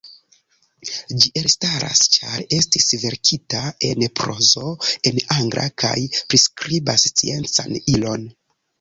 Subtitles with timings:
[1.23, 4.75] Ĝi elstaras ĉar estis verkita en prozo,
[5.13, 8.31] en angla, kaj priskribas sciencan ilon.